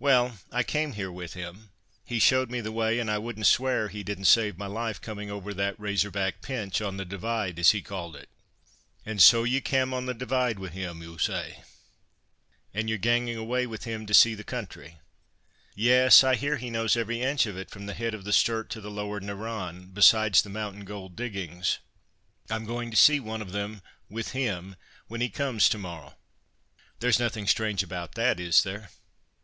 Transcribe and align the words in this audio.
"Well, 0.00 0.36
I 0.50 0.64
came 0.64 0.94
here 0.94 1.12
with 1.12 1.34
him. 1.34 1.70
He 2.04 2.18
showed 2.18 2.50
me 2.50 2.60
the 2.60 2.72
way, 2.72 2.98
an 2.98 3.08
I 3.08 3.18
wouldn't 3.18 3.46
swear 3.46 3.86
he 3.86 4.02
didn't 4.02 4.24
save 4.24 4.58
my 4.58 4.66
life, 4.66 5.00
coming 5.00 5.30
over 5.30 5.54
that 5.54 5.78
Razor 5.78 6.10
back 6.10 6.42
pinch, 6.42 6.80
on 6.80 6.96
the 6.96 7.04
Divide, 7.04 7.56
as 7.56 7.70
he 7.70 7.80
called 7.80 8.16
it." 8.16 8.28
"And 9.06 9.22
so 9.22 9.44
ye 9.44 9.60
cam' 9.60 9.94
on 9.94 10.06
the 10.06 10.12
Divide 10.12 10.58
wi' 10.58 10.70
him, 10.70 11.00
ou, 11.02 11.16
ay? 11.28 11.62
And 12.74 12.88
ye're 12.88 12.98
gangin' 12.98 13.36
awa' 13.38 13.68
wi' 13.68 13.76
him 13.76 14.06
to 14.06 14.12
see 14.12 14.34
the 14.34 14.42
country?" 14.42 14.98
"Yes! 15.76 16.24
I 16.24 16.34
hear 16.34 16.56
he 16.56 16.68
knows 16.68 16.96
every 16.96 17.20
inch 17.22 17.46
of 17.46 17.56
it 17.56 17.70
from 17.70 17.86
the 17.86 17.94
head 17.94 18.12
of 18.12 18.24
the 18.24 18.32
Sturt 18.32 18.70
to 18.70 18.80
the 18.80 18.90
Lower 18.90 19.20
Narran, 19.20 19.94
besides 19.94 20.42
the 20.42 20.50
mountain 20.50 20.84
gold 20.84 21.14
diggings. 21.14 21.78
I'm 22.50 22.64
going 22.64 22.90
to 22.90 22.96
see 22.96 23.20
one 23.20 23.40
of 23.40 23.52
them, 23.52 23.82
with 24.08 24.32
him, 24.32 24.74
when 25.06 25.20
he 25.20 25.28
comes 25.28 25.68
to 25.68 25.78
morrow. 25.78 26.16
There's 26.98 27.20
nothing 27.20 27.46
strange 27.46 27.84
about 27.84 28.16
that, 28.16 28.40
is 28.40 28.64
there?" 28.64 28.90